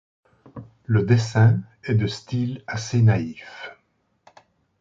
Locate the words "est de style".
1.83-2.63